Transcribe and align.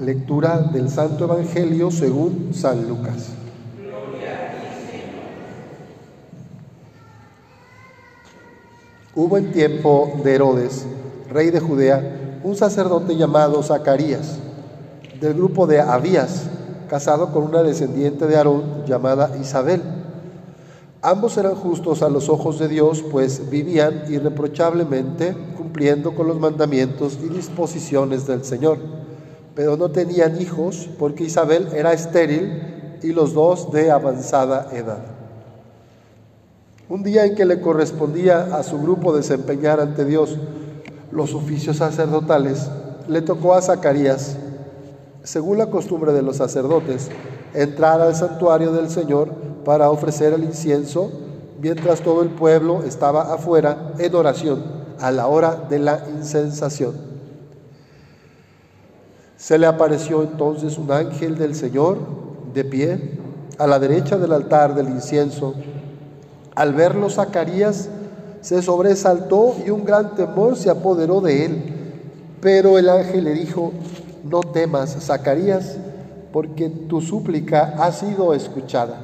Lectura 0.00 0.60
del 0.72 0.88
Santo 0.88 1.24
Evangelio 1.24 1.90
según 1.90 2.54
San 2.54 2.88
Lucas. 2.88 3.32
Hubo 9.14 9.36
en 9.36 9.52
tiempo 9.52 10.10
de 10.24 10.34
Herodes, 10.34 10.86
rey 11.30 11.50
de 11.50 11.60
Judea, 11.60 12.40
un 12.42 12.56
sacerdote 12.56 13.14
llamado 13.14 13.62
Zacarías, 13.62 14.38
del 15.20 15.34
grupo 15.34 15.66
de 15.66 15.82
Abías, 15.82 16.46
casado 16.88 17.30
con 17.30 17.42
una 17.42 17.62
descendiente 17.62 18.26
de 18.26 18.38
Aarón 18.38 18.86
llamada 18.86 19.36
Isabel. 19.38 19.82
Ambos 21.02 21.36
eran 21.36 21.54
justos 21.54 22.00
a 22.00 22.08
los 22.08 22.30
ojos 22.30 22.58
de 22.58 22.68
Dios, 22.68 23.04
pues 23.10 23.50
vivían 23.50 24.04
irreprochablemente 24.08 25.36
cumpliendo 25.58 26.14
con 26.14 26.26
los 26.26 26.40
mandamientos 26.40 27.18
y 27.22 27.28
disposiciones 27.28 28.26
del 28.26 28.44
Señor 28.44 28.99
pero 29.60 29.76
no 29.76 29.90
tenían 29.90 30.40
hijos 30.40 30.88
porque 30.98 31.24
Isabel 31.24 31.68
era 31.74 31.92
estéril 31.92 32.96
y 33.02 33.12
los 33.12 33.34
dos 33.34 33.70
de 33.70 33.90
avanzada 33.90 34.70
edad. 34.72 35.02
Un 36.88 37.02
día 37.02 37.26
en 37.26 37.34
que 37.34 37.44
le 37.44 37.60
correspondía 37.60 38.56
a 38.56 38.62
su 38.62 38.80
grupo 38.80 39.14
desempeñar 39.14 39.78
ante 39.78 40.06
Dios 40.06 40.38
los 41.12 41.34
oficios 41.34 41.76
sacerdotales, 41.76 42.70
le 43.06 43.20
tocó 43.20 43.52
a 43.52 43.60
Zacarías, 43.60 44.38
según 45.24 45.58
la 45.58 45.66
costumbre 45.66 46.14
de 46.14 46.22
los 46.22 46.36
sacerdotes, 46.36 47.10
entrar 47.52 48.00
al 48.00 48.14
santuario 48.14 48.72
del 48.72 48.88
Señor 48.88 49.28
para 49.66 49.90
ofrecer 49.90 50.32
el 50.32 50.44
incienso 50.44 51.10
mientras 51.60 52.00
todo 52.00 52.22
el 52.22 52.30
pueblo 52.30 52.82
estaba 52.82 53.34
afuera 53.34 53.92
en 53.98 54.14
oración 54.14 54.62
a 54.98 55.10
la 55.10 55.26
hora 55.26 55.66
de 55.68 55.80
la 55.80 56.06
incensación. 56.16 57.09
Se 59.40 59.56
le 59.56 59.66
apareció 59.66 60.22
entonces 60.22 60.76
un 60.76 60.92
ángel 60.92 61.38
del 61.38 61.54
Señor 61.54 61.96
de 62.52 62.62
pie 62.62 63.18
a 63.56 63.66
la 63.66 63.78
derecha 63.78 64.18
del 64.18 64.34
altar 64.34 64.74
del 64.74 64.90
incienso. 64.90 65.54
Al 66.54 66.74
verlo 66.74 67.08
Zacarías 67.08 67.88
se 68.42 68.60
sobresaltó 68.60 69.56
y 69.66 69.70
un 69.70 69.86
gran 69.86 70.14
temor 70.14 70.56
se 70.56 70.68
apoderó 70.68 71.22
de 71.22 71.46
él. 71.46 71.62
Pero 72.42 72.76
el 72.76 72.90
ángel 72.90 73.24
le 73.24 73.32
dijo, 73.32 73.72
no 74.24 74.40
temas, 74.40 74.94
Zacarías, 75.00 75.78
porque 76.34 76.68
tu 76.68 77.00
súplica 77.00 77.76
ha 77.78 77.92
sido 77.92 78.34
escuchada. 78.34 79.00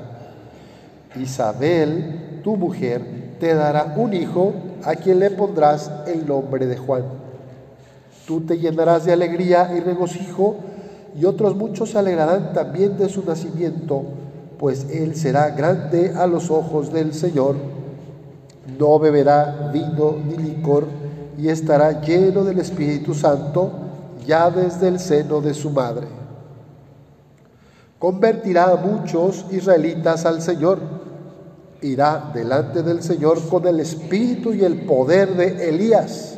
Isabel, 1.18 2.40
tu 2.44 2.58
mujer, 2.58 3.36
te 3.40 3.54
dará 3.54 3.94
un 3.96 4.12
hijo 4.12 4.52
a 4.84 4.96
quien 4.96 5.18
le 5.18 5.30
pondrás 5.30 5.90
el 6.06 6.26
nombre 6.26 6.66
de 6.66 6.76
Juan. 6.76 7.25
Tú 8.26 8.40
te 8.40 8.58
llenarás 8.58 9.04
de 9.04 9.12
alegría 9.12 9.72
y 9.76 9.80
regocijo, 9.80 10.56
y 11.16 11.24
otros 11.24 11.54
muchos 11.54 11.90
se 11.90 11.98
alegrarán 11.98 12.52
también 12.52 12.98
de 12.98 13.08
su 13.08 13.24
nacimiento, 13.24 14.02
pues 14.58 14.88
él 14.90 15.14
será 15.14 15.50
grande 15.50 16.12
a 16.14 16.26
los 16.26 16.50
ojos 16.50 16.92
del 16.92 17.14
Señor. 17.14 17.54
No 18.78 18.98
beberá 18.98 19.70
vino 19.72 20.16
ni 20.26 20.36
licor, 20.36 20.86
y 21.38 21.48
estará 21.48 22.00
lleno 22.00 22.42
del 22.42 22.58
Espíritu 22.58 23.14
Santo 23.14 23.70
ya 24.26 24.50
desde 24.50 24.88
el 24.88 24.98
seno 24.98 25.40
de 25.40 25.54
su 25.54 25.70
madre. 25.70 26.08
Convertirá 28.00 28.72
a 28.72 28.76
muchos 28.76 29.46
israelitas 29.52 30.26
al 30.26 30.42
Señor. 30.42 30.80
Irá 31.80 32.32
delante 32.34 32.82
del 32.82 33.02
Señor 33.02 33.40
con 33.48 33.66
el 33.68 33.78
espíritu 33.78 34.52
y 34.52 34.64
el 34.64 34.80
poder 34.80 35.36
de 35.36 35.68
Elías 35.68 36.35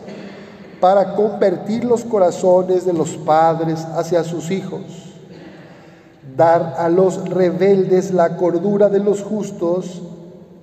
para 0.80 1.14
convertir 1.14 1.84
los 1.84 2.04
corazones 2.04 2.84
de 2.84 2.92
los 2.92 3.16
padres 3.16 3.84
hacia 3.96 4.22
sus 4.22 4.50
hijos, 4.50 4.82
dar 6.36 6.74
a 6.78 6.88
los 6.88 7.28
rebeldes 7.28 8.12
la 8.12 8.36
cordura 8.36 8.88
de 8.88 9.00
los 9.00 9.22
justos 9.22 10.02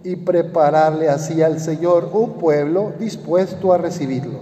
y 0.03 0.16
prepararle 0.16 1.09
así 1.09 1.42
al 1.42 1.59
Señor 1.59 2.09
un 2.14 2.33
pueblo 2.33 2.93
dispuesto 2.99 3.73
a 3.73 3.77
recibirlo. 3.77 4.39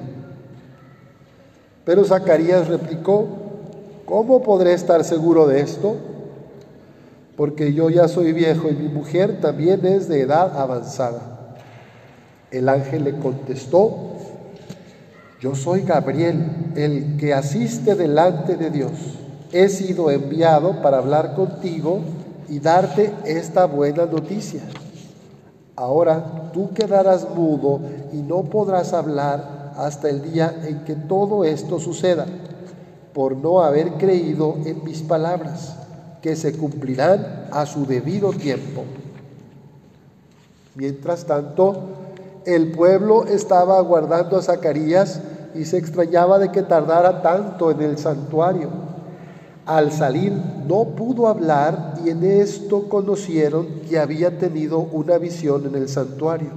Pero 1.85 2.05
Zacarías 2.05 2.67
replicó, 2.67 3.25
¿cómo 4.05 4.43
podré 4.43 4.73
estar 4.73 5.03
seguro 5.03 5.47
de 5.47 5.61
esto? 5.61 5.95
Porque 7.35 7.73
yo 7.73 7.89
ya 7.89 8.07
soy 8.07 8.31
viejo 8.31 8.69
y 8.69 8.75
mi 8.75 8.89
mujer 8.89 9.41
también 9.41 9.85
es 9.85 10.07
de 10.07 10.21
edad 10.21 10.57
avanzada. 10.59 11.55
El 12.51 12.69
ángel 12.69 13.05
le 13.05 13.17
contestó, 13.17 14.12
yo 15.43 15.55
soy 15.55 15.81
Gabriel, 15.81 16.71
el 16.77 17.17
que 17.17 17.33
asiste 17.33 17.95
delante 17.95 18.55
de 18.55 18.69
Dios. 18.69 18.93
He 19.51 19.67
sido 19.67 20.09
enviado 20.09 20.81
para 20.81 20.99
hablar 20.99 21.35
contigo 21.35 21.99
y 22.47 22.59
darte 22.59 23.13
esta 23.25 23.65
buena 23.65 24.05
noticia. 24.05 24.61
Ahora 25.75 26.49
tú 26.53 26.73
quedarás 26.73 27.27
mudo 27.35 27.81
y 28.13 28.21
no 28.21 28.43
podrás 28.43 28.93
hablar 28.93 29.73
hasta 29.75 30.09
el 30.09 30.31
día 30.31 30.55
en 30.63 30.85
que 30.85 30.95
todo 30.95 31.43
esto 31.43 31.77
suceda, 31.77 32.25
por 33.13 33.35
no 33.35 33.63
haber 33.63 33.95
creído 33.95 34.55
en 34.63 34.81
mis 34.85 35.01
palabras, 35.01 35.75
que 36.21 36.37
se 36.37 36.55
cumplirán 36.55 37.47
a 37.51 37.65
su 37.65 37.85
debido 37.85 38.31
tiempo. 38.31 38.85
Mientras 40.75 41.25
tanto, 41.25 41.89
el 42.45 42.71
pueblo 42.71 43.25
estaba 43.25 43.77
aguardando 43.77 44.37
a 44.37 44.41
Zacarías 44.41 45.19
y 45.55 45.65
se 45.65 45.77
extrañaba 45.77 46.39
de 46.39 46.51
que 46.51 46.61
tardara 46.61 47.21
tanto 47.21 47.71
en 47.71 47.81
el 47.81 47.97
santuario. 47.97 48.69
Al 49.65 49.91
salir 49.91 50.33
no 50.67 50.83
pudo 50.95 51.27
hablar 51.27 51.95
y 52.03 52.09
en 52.09 52.23
esto 52.23 52.89
conocieron 52.89 53.67
que 53.89 53.97
había 53.97 54.37
tenido 54.37 54.79
una 54.79 55.17
visión 55.17 55.65
en 55.65 55.75
el 55.75 55.87
santuario. 55.87 56.49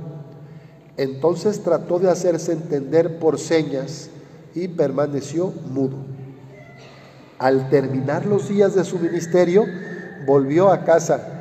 Entonces 0.97 1.63
trató 1.63 1.99
de 1.99 2.11
hacerse 2.11 2.53
entender 2.53 3.19
por 3.19 3.39
señas 3.39 4.09
y 4.55 4.69
permaneció 4.69 5.53
mudo. 5.73 5.97
Al 7.39 7.69
terminar 7.69 8.25
los 8.25 8.49
días 8.49 8.75
de 8.75 8.85
su 8.85 8.99
ministerio, 8.99 9.65
volvió 10.27 10.71
a 10.71 10.85
casa. 10.85 11.35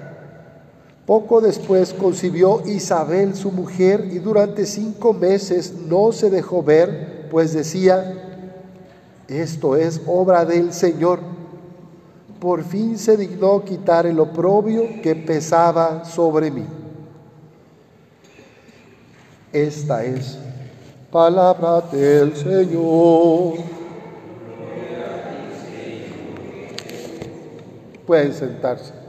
Poco 1.05 1.39
después 1.39 1.93
concibió 1.93 2.61
Isabel, 2.65 3.35
su 3.35 3.51
mujer, 3.51 4.09
y 4.11 4.19
durante 4.19 4.65
cinco 4.65 5.13
meses 5.13 5.73
no 5.87 6.11
se 6.11 6.29
dejó 6.29 6.61
ver 6.61 7.14
pues 7.29 7.53
decía, 7.53 8.13
esto 9.27 9.75
es 9.75 10.01
obra 10.05 10.45
del 10.45 10.73
Señor. 10.73 11.19
Por 12.39 12.63
fin 12.63 12.97
se 12.97 13.17
dignó 13.17 13.63
quitar 13.63 14.05
el 14.05 14.19
oprobio 14.19 15.01
que 15.01 15.15
pesaba 15.15 16.05
sobre 16.05 16.51
mí. 16.51 16.65
Esta 19.51 20.03
es 20.03 20.37
palabra 21.11 21.81
del 21.91 22.35
Señor. 22.35 23.53
Pueden 28.05 28.33
sentarse. 28.33 29.04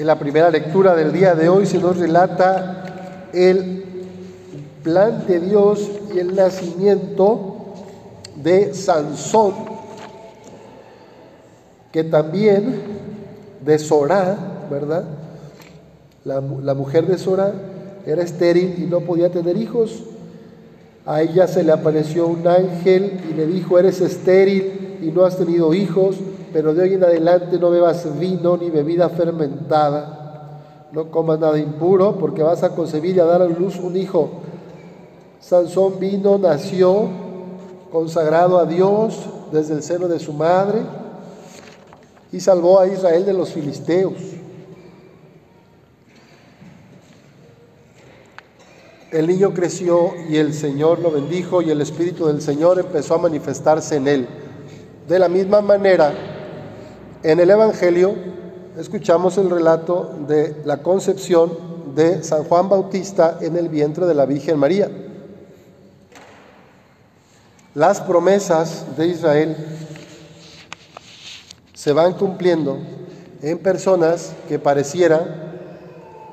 En 0.00 0.06
la 0.06 0.18
primera 0.18 0.48
lectura 0.48 0.96
del 0.96 1.12
día 1.12 1.34
de 1.34 1.50
hoy 1.50 1.66
se 1.66 1.76
nos 1.76 1.98
relata 1.98 3.26
el 3.34 3.84
plan 4.82 5.26
de 5.26 5.40
Dios 5.40 5.90
y 6.14 6.20
el 6.20 6.34
nacimiento 6.34 7.74
de 8.42 8.72
Sansón, 8.72 9.52
que 11.92 12.02
también 12.02 12.80
de 13.62 13.78
Sorá, 13.78 14.38
¿verdad? 14.70 15.04
La, 16.24 16.40
mujer 16.40 17.06
de 17.06 17.18
Sorá 17.18 17.52
era 18.06 18.22
estéril 18.22 18.76
y 18.78 18.86
no 18.86 19.00
podía 19.00 19.30
tener 19.30 19.58
hijos. 19.58 20.02
A 21.04 21.20
ella 21.20 21.46
se 21.46 21.62
le 21.62 21.72
apareció 21.72 22.26
un 22.26 22.48
ángel 22.48 23.20
y 23.30 23.34
le 23.34 23.46
dijo, 23.46 23.78
eres 23.78 24.00
estéril 24.00 24.96
y 25.02 25.10
no 25.10 25.26
has 25.26 25.36
tenido 25.36 25.74
hijos 25.74 26.16
pero 26.52 26.74
de 26.74 26.82
hoy 26.82 26.94
en 26.94 27.04
adelante 27.04 27.58
no 27.58 27.70
bebas 27.70 28.18
vino 28.18 28.56
ni 28.56 28.70
bebida 28.70 29.08
fermentada, 29.08 30.88
no 30.92 31.10
comas 31.10 31.38
nada 31.38 31.58
impuro, 31.58 32.16
porque 32.16 32.42
vas 32.42 32.62
a 32.62 32.74
concebir 32.74 33.16
y 33.16 33.20
a 33.20 33.24
dar 33.24 33.42
a 33.42 33.46
luz 33.46 33.78
un 33.78 33.96
hijo. 33.96 34.30
Sansón 35.40 35.98
vino, 35.98 36.38
nació 36.38 37.08
consagrado 37.90 38.58
a 38.58 38.66
Dios 38.66 39.18
desde 39.52 39.74
el 39.74 39.82
seno 39.82 40.08
de 40.08 40.18
su 40.18 40.32
madre 40.32 40.80
y 42.32 42.40
salvó 42.40 42.78
a 42.80 42.86
Israel 42.86 43.24
de 43.24 43.32
los 43.32 43.50
filisteos. 43.50 44.14
El 49.10 49.26
niño 49.26 49.52
creció 49.52 50.12
y 50.28 50.36
el 50.36 50.54
Señor 50.54 51.00
lo 51.00 51.10
bendijo 51.10 51.62
y 51.62 51.70
el 51.70 51.80
Espíritu 51.80 52.26
del 52.26 52.40
Señor 52.40 52.78
empezó 52.78 53.14
a 53.14 53.18
manifestarse 53.18 53.96
en 53.96 54.06
él. 54.06 54.28
De 55.08 55.18
la 55.18 55.28
misma 55.28 55.60
manera, 55.60 56.12
en 57.22 57.38
el 57.38 57.50
Evangelio 57.50 58.14
escuchamos 58.78 59.36
el 59.36 59.50
relato 59.50 60.14
de 60.26 60.56
la 60.64 60.78
concepción 60.78 61.52
de 61.94 62.22
San 62.22 62.44
Juan 62.44 62.68
Bautista 62.68 63.38
en 63.40 63.56
el 63.56 63.68
vientre 63.68 64.06
de 64.06 64.14
la 64.14 64.24
Virgen 64.24 64.58
María. 64.58 64.90
Las 67.74 68.00
promesas 68.00 68.96
de 68.96 69.06
Israel 69.08 69.56
se 71.74 71.92
van 71.92 72.14
cumpliendo 72.14 72.78
en 73.42 73.58
personas 73.58 74.32
que 74.48 74.58
pareciera 74.58 75.58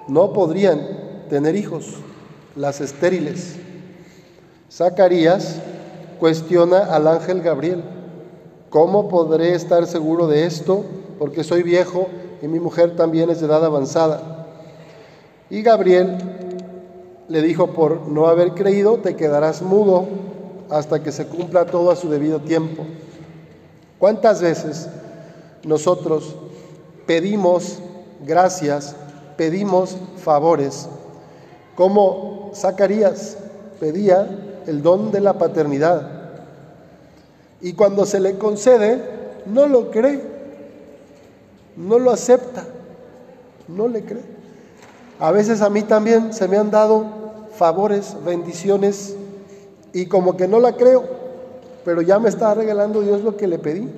no 0.07 0.31
podrían 0.31 1.25
tener 1.30 1.56
hijos, 1.56 1.95
las 2.56 2.81
estériles. 2.81 3.56
Zacarías 4.72 5.57
cuestiona 6.19 6.80
al 6.80 7.07
ángel 7.07 7.42
Gabriel, 7.42 7.84
¿cómo 8.69 9.09
podré 9.09 9.53
estar 9.53 9.85
seguro 9.87 10.27
de 10.27 10.45
esto? 10.45 10.83
Porque 11.19 11.43
soy 11.43 11.63
viejo 11.63 12.07
y 12.41 12.47
mi 12.47 12.59
mujer 12.59 12.95
también 12.95 13.29
es 13.29 13.39
de 13.39 13.47
edad 13.47 13.65
avanzada. 13.65 14.47
Y 15.49 15.61
Gabriel 15.61 16.17
le 17.27 17.41
dijo, 17.41 17.67
por 17.67 18.07
no 18.07 18.27
haber 18.27 18.51
creído, 18.53 18.97
te 18.97 19.15
quedarás 19.15 19.61
mudo 19.61 20.05
hasta 20.69 21.01
que 21.01 21.11
se 21.11 21.27
cumpla 21.27 21.65
todo 21.65 21.91
a 21.91 21.95
su 21.95 22.09
debido 22.09 22.39
tiempo. 22.39 22.83
¿Cuántas 23.99 24.41
veces 24.41 24.87
nosotros 25.63 26.35
pedimos 27.05 27.79
gracias, 28.25 28.95
pedimos 29.37 29.97
favores, 30.17 30.87
como 31.75 32.51
Zacarías 32.53 33.37
pedía 33.79 34.63
el 34.67 34.81
don 34.81 35.11
de 35.11 35.21
la 35.21 35.37
paternidad? 35.37 36.16
Y 37.62 37.74
cuando 37.74 38.06
se 38.06 38.19
le 38.19 38.38
concede, 38.38 39.01
no 39.45 39.68
lo 39.68 39.92
cree, 39.92 40.21
no 41.75 42.00
lo 42.00 42.12
acepta, 42.12 42.65
no 43.68 43.88
le 43.88 44.04
cree. 44.04 44.24
A 45.19 45.31
veces 45.31 45.62
a 45.62 45.69
mí 45.69 45.81
también 45.81 46.33
se 46.33 46.48
me 46.48 46.57
han 46.57 46.69
dado 46.69 47.06
favores, 47.56 48.15
bendiciones, 48.24 49.15
y 49.94 50.06
como 50.06 50.38
que 50.38 50.48
no 50.48 50.59
la 50.59 50.74
creo, 50.74 51.04
pero 51.83 52.01
ya 52.01 52.19
me 52.19 52.30
está 52.30 52.54
regalando 52.54 53.01
Dios 53.01 53.21
lo 53.21 53.36
que 53.36 53.48
le 53.48 53.57
pedí. 53.57 53.89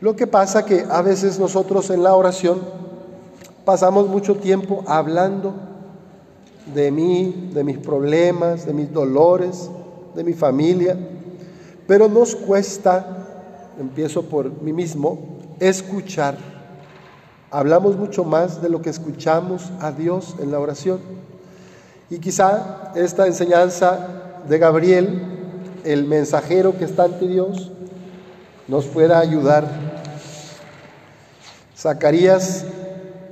Lo 0.00 0.14
que 0.14 0.26
pasa 0.26 0.64
que 0.64 0.84
a 0.88 1.02
veces 1.02 1.38
nosotros 1.38 1.90
en 1.90 2.02
la 2.02 2.14
oración 2.14 2.60
pasamos 3.64 4.08
mucho 4.08 4.36
tiempo 4.36 4.84
hablando 4.86 5.54
de 6.72 6.90
mí, 6.90 7.50
de 7.52 7.64
mis 7.64 7.78
problemas, 7.78 8.66
de 8.66 8.72
mis 8.72 8.92
dolores, 8.92 9.70
de 10.14 10.24
mi 10.24 10.32
familia, 10.32 10.96
pero 11.86 12.08
nos 12.08 12.34
cuesta, 12.34 13.74
empiezo 13.78 14.22
por 14.22 14.62
mí 14.62 14.72
mismo, 14.72 15.18
escuchar. 15.60 16.36
Hablamos 17.50 17.96
mucho 17.96 18.24
más 18.24 18.62
de 18.62 18.68
lo 18.68 18.80
que 18.80 18.90
escuchamos 18.90 19.70
a 19.80 19.92
Dios 19.92 20.36
en 20.40 20.50
la 20.50 20.58
oración. 20.58 21.00
Y 22.08 22.18
quizá 22.18 22.92
esta 22.94 23.26
enseñanza 23.26 24.08
de 24.48 24.58
Gabriel, 24.58 25.22
el 25.84 26.04
mensajero 26.04 26.76
que 26.78 26.84
está 26.84 27.04
ante 27.04 27.26
Dios, 27.26 27.70
nos 28.68 28.86
pueda 28.86 29.18
ayudar 29.18 29.92
Zacarías, 31.76 32.64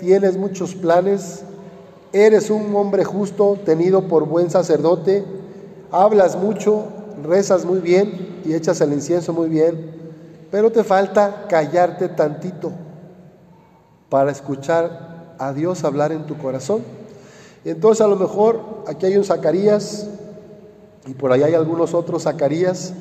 tienes 0.01 0.37
muchos 0.37 0.75
planes, 0.75 1.43
eres 2.13 2.51
un 2.51 2.75
hombre 2.75 3.05
justo, 3.05 3.57
tenido 3.65 4.09
por 4.09 4.27
buen 4.27 4.51
sacerdote, 4.51 5.25
hablas 5.93 6.35
mucho, 6.35 6.87
rezas 7.23 7.65
muy 7.65 7.79
bien 7.79 8.30
y 8.45 8.55
echas 8.55 8.81
el 8.81 8.93
incienso 8.93 9.33
muy 9.33 9.49
bien, 9.49 9.93
pero 10.51 10.71
te 10.71 10.85
falta 10.85 11.47
callarte 11.49 12.09
tantito 12.09 12.73
para 14.09 14.31
escuchar 14.31 15.35
a 15.39 15.53
Dios 15.53 15.85
hablar 15.85 16.13
en 16.13 16.27
tu 16.27 16.37
corazón. 16.37 16.83
Entonces 17.65 18.05
a 18.05 18.09
lo 18.09 18.17
mejor 18.17 18.61
aquí 18.87 19.07
hay 19.07 19.17
un 19.17 19.25
Zacarías 19.25 20.09
y 21.07 21.15
por 21.15 21.33
ahí 21.33 21.43
hay 21.43 21.55
algunos 21.55 21.95
otros 21.95 22.25
Zacarías 22.25 22.93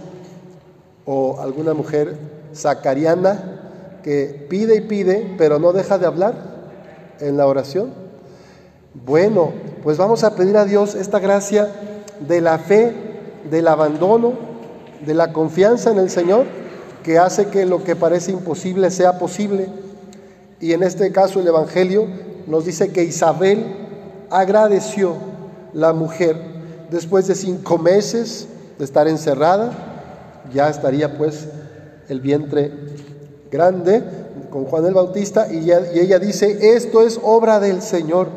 o 1.06 1.40
alguna 1.40 1.74
mujer 1.74 2.18
zacariana 2.54 4.00
que 4.04 4.46
pide 4.50 4.76
y 4.76 4.82
pide, 4.82 5.36
pero 5.38 5.60
no 5.60 5.74
deja 5.74 5.98
de 5.98 6.06
hablar 6.06 6.36
en 7.20 7.38
la 7.38 7.48
oración. 7.48 7.92
Bueno, 8.94 9.52
pues 9.84 9.98
vamos 9.98 10.24
a 10.24 10.36
pedir 10.36 10.58
a 10.58 10.66
Dios 10.66 10.96
esta 10.96 11.20
gracia 11.20 11.70
de 12.20 12.42
la 12.42 12.60
fe, 12.60 12.94
del 13.50 13.68
abandono, 13.68 14.34
de 15.06 15.14
la 15.14 15.34
confianza 15.34 15.92
en 15.92 16.00
el 16.00 16.10
Señor, 16.10 16.46
que 17.04 17.18
hace 17.18 17.48
que 17.48 17.66
lo 17.66 17.84
que 17.84 17.96
parece 17.96 18.32
imposible 18.32 18.92
sea 18.92 19.18
posible. 19.18 19.68
Y 20.60 20.74
en 20.74 20.84
este 20.84 21.12
caso 21.12 21.40
el 21.40 21.48
Evangelio 21.48 22.08
nos 22.48 22.66
dice 22.66 22.92
que 22.92 23.04
Isabel 23.04 23.66
agradeció 24.30 25.16
la 25.74 25.94
mujer 25.94 26.36
después 26.90 27.28
de 27.28 27.36
cinco 27.36 27.78
meses 27.78 28.48
de 28.78 28.86
estar 28.86 29.08
encerrada, 29.08 29.72
ya 30.54 30.70
estaría 30.70 31.18
pues 31.18 31.48
el 32.08 32.22
vientre 32.22 32.72
grande 33.52 34.04
con 34.50 34.66
Juan 34.66 34.86
el 34.86 34.94
Bautista 34.94 35.52
y 35.52 35.72
ella, 35.72 36.20
dice, 36.20 36.76
esto 36.76 37.02
es 37.02 37.20
obra 37.22 37.60
del 37.60 37.82
Señor, 37.82 38.28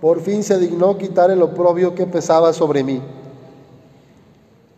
por 0.00 0.20
fin 0.20 0.42
se 0.42 0.58
dignó 0.58 0.98
quitar 0.98 1.30
el 1.30 1.42
oprobio 1.42 1.94
que 1.94 2.06
pesaba 2.06 2.52
sobre 2.52 2.82
mí. 2.82 3.00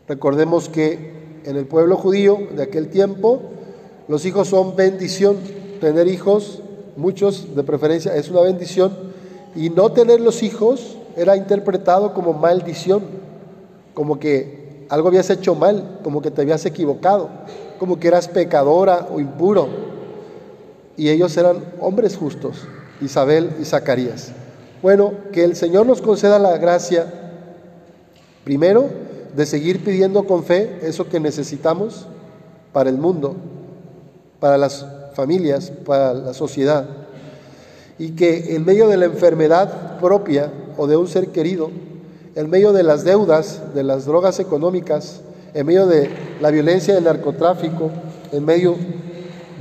Recordemos 0.09 0.69
que 0.69 1.13
en 1.45 1.57
el 1.57 1.67
pueblo 1.67 1.97
judío 1.97 2.39
de 2.55 2.63
aquel 2.63 2.89
tiempo 2.89 3.43
los 4.09 4.25
hijos 4.25 4.49
son 4.49 4.77
bendición, 4.77 5.37
tener 5.81 6.07
hijos, 6.09 6.63
muchos 6.97 7.55
de 7.55 7.63
preferencia, 7.65 8.15
es 8.15 8.31
una 8.31 8.41
bendición, 8.41 8.93
y 9.55 9.71
no 9.71 9.93
tener 9.93 10.21
los 10.21 10.43
hijos 10.43 10.97
era 11.17 11.37
interpretado 11.37 12.15
como 12.15 12.33
maldición, 12.33 13.03
como 13.95 14.19
que 14.19 14.87
algo 14.89 15.09
habías 15.09 15.31
hecho 15.31 15.55
mal, 15.55 16.01
como 16.05 16.23
que 16.23 16.31
te 16.31 16.43
habías 16.43 16.65
equivocado 16.67 17.31
como 17.79 17.99
que 17.99 18.09
eras 18.09 18.29
pecadora 18.29 19.09
o 19.11 19.21
impuro. 19.21 19.69
Y 20.97 21.11
ellos 21.11 21.37
eran 21.37 21.59
hombres 21.81 22.17
justos, 22.17 22.67
Isabel 23.01 23.51
y 23.61 23.65
Zacarías. 23.65 24.33
Bueno, 24.83 25.13
que 25.33 25.45
el 25.45 25.57
Señor 25.57 25.87
nos 25.87 26.01
conceda 26.01 26.39
la 26.39 26.57
gracia, 26.59 27.07
primero, 28.45 28.89
de 29.37 29.45
seguir 29.45 29.85
pidiendo 29.85 30.25
con 30.25 30.45
fe 30.45 30.79
eso 30.83 31.09
que 31.09 31.21
necesitamos 31.21 32.07
para 32.73 32.89
el 32.89 32.97
mundo, 32.97 33.37
para 34.41 34.57
las 34.57 34.87
familias, 35.15 35.71
para 35.85 36.15
la 36.15 36.33
sociedad. 36.33 36.89
Y 37.99 38.13
que 38.13 38.57
en 38.57 38.65
medio 38.65 38.89
de 38.89 38.97
la 38.97 39.05
enfermedad 39.05 40.01
propia 40.01 40.51
o 40.79 40.87
de 40.87 40.97
un 40.97 41.07
ser 41.07 41.29
querido, 41.29 41.71
en 42.35 42.49
medio 42.49 42.73
de 42.73 42.83
las 42.83 43.05
deudas, 43.05 43.75
de 43.75 43.83
las 43.83 44.07
drogas 44.07 44.41
económicas, 44.41 45.21
en 45.53 45.67
medio 45.67 45.87
de 45.87 46.11
la 46.41 46.51
violencia 46.51 46.95
del 46.95 47.05
narcotráfico, 47.05 47.91
en 48.33 48.45
medio 48.45 48.77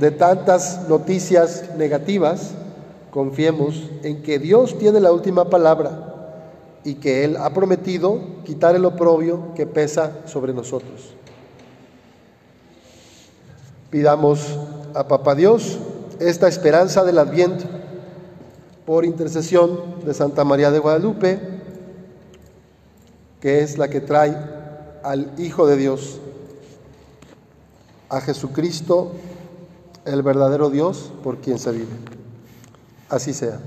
de 0.00 0.10
tantas 0.10 0.88
noticias 0.88 1.64
negativas, 1.76 2.52
confiemos 3.10 3.90
en 4.02 4.22
que 4.22 4.38
Dios 4.38 4.78
tiene 4.78 5.00
la 5.00 5.12
última 5.12 5.50
palabra 5.50 6.15
y 6.86 6.94
que 6.94 7.24
Él 7.24 7.36
ha 7.36 7.50
prometido 7.50 8.20
quitar 8.44 8.76
el 8.76 8.84
oprobio 8.84 9.52
que 9.56 9.66
pesa 9.66 10.20
sobre 10.24 10.54
nosotros. 10.54 11.14
Pidamos 13.90 14.56
a 14.94 15.08
Papá 15.08 15.34
Dios 15.34 15.80
esta 16.20 16.46
esperanza 16.46 17.02
del 17.02 17.18
Adviento 17.18 17.64
por 18.86 19.04
intercesión 19.04 19.96
de 20.04 20.14
Santa 20.14 20.44
María 20.44 20.70
de 20.70 20.78
Guadalupe, 20.78 21.40
que 23.40 23.62
es 23.62 23.78
la 23.78 23.88
que 23.88 24.00
trae 24.00 24.36
al 25.02 25.32
Hijo 25.38 25.66
de 25.66 25.76
Dios, 25.76 26.20
a 28.08 28.20
Jesucristo, 28.20 29.10
el 30.04 30.22
verdadero 30.22 30.70
Dios 30.70 31.10
por 31.24 31.38
quien 31.38 31.58
se 31.58 31.72
vive. 31.72 31.96
Así 33.08 33.34
sea. 33.34 33.58